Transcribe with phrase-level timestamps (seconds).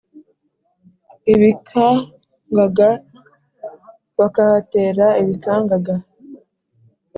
[1.33, 2.89] ibikangaga
[4.17, 5.95] bakahatera ibikangaga!